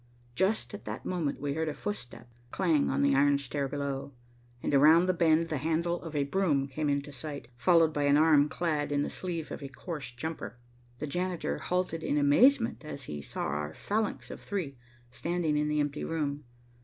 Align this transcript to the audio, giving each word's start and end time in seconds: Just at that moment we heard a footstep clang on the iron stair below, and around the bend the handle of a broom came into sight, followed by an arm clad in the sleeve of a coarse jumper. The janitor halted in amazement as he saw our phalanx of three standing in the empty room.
Just 0.33 0.73
at 0.73 0.85
that 0.85 1.05
moment 1.05 1.39
we 1.39 1.53
heard 1.53 1.69
a 1.69 1.75
footstep 1.75 2.27
clang 2.49 2.89
on 2.89 3.03
the 3.03 3.13
iron 3.13 3.37
stair 3.37 3.67
below, 3.67 4.13
and 4.63 4.73
around 4.73 5.05
the 5.05 5.13
bend 5.13 5.49
the 5.49 5.57
handle 5.57 6.01
of 6.01 6.15
a 6.15 6.23
broom 6.23 6.67
came 6.67 6.89
into 6.89 7.11
sight, 7.11 7.49
followed 7.55 7.93
by 7.93 8.05
an 8.05 8.17
arm 8.17 8.49
clad 8.49 8.91
in 8.91 9.03
the 9.03 9.11
sleeve 9.11 9.51
of 9.51 9.61
a 9.61 9.67
coarse 9.67 10.09
jumper. 10.09 10.57
The 10.97 11.05
janitor 11.05 11.59
halted 11.59 12.01
in 12.01 12.17
amazement 12.17 12.83
as 12.83 13.03
he 13.03 13.21
saw 13.21 13.41
our 13.43 13.75
phalanx 13.75 14.31
of 14.31 14.41
three 14.41 14.75
standing 15.11 15.55
in 15.55 15.67
the 15.67 15.79
empty 15.79 16.03
room. 16.03 16.45